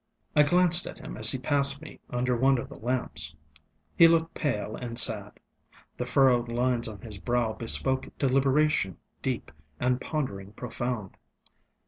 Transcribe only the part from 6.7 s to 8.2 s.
on his brow bespoke